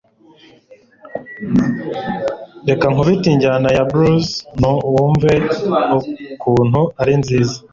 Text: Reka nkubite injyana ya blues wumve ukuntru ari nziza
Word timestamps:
Reka 2.67 2.85
nkubite 2.91 3.25
injyana 3.33 3.67
ya 3.77 3.83
blues 3.91 4.27
wumve 4.93 5.31
ukuntru 6.47 6.81
ari 7.01 7.13
nziza 7.21 7.57